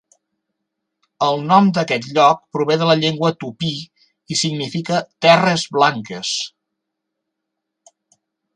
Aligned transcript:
El 1.25 1.43
nom 1.51 1.67
d'aquest 1.77 2.07
lloc 2.15 2.39
prové 2.57 2.77
de 2.83 2.87
la 2.91 2.95
llengua 3.03 3.31
tupí 3.45 3.71
i 4.35 4.39
significa 4.41 5.03
"Terres 5.27 5.69
blanques" 5.77 6.35